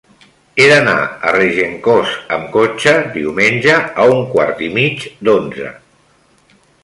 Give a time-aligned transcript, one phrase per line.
[0.61, 0.95] He d'anar
[1.31, 5.69] a Regencós amb cotxe diumenge a un quart i mig d'onze.